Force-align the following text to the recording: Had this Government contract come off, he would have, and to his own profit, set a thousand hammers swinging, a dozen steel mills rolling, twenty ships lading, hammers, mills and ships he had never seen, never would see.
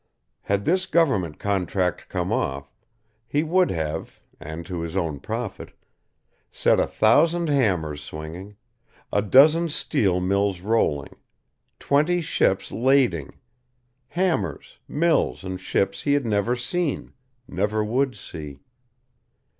Had 0.41 0.65
this 0.65 0.87
Government 0.87 1.37
contract 1.37 2.09
come 2.09 2.33
off, 2.33 2.73
he 3.27 3.43
would 3.43 3.69
have, 3.69 4.19
and 4.39 4.65
to 4.65 4.79
his 4.81 4.97
own 4.97 5.19
profit, 5.19 5.73
set 6.49 6.79
a 6.79 6.87
thousand 6.87 7.49
hammers 7.49 8.01
swinging, 8.01 8.55
a 9.13 9.21
dozen 9.21 9.69
steel 9.69 10.19
mills 10.19 10.61
rolling, 10.61 11.17
twenty 11.77 12.19
ships 12.19 12.71
lading, 12.71 13.37
hammers, 14.07 14.79
mills 14.87 15.43
and 15.43 15.61
ships 15.61 16.01
he 16.01 16.13
had 16.13 16.25
never 16.25 16.55
seen, 16.55 17.13
never 17.47 17.83
would 17.83 18.15
see. 18.17 18.63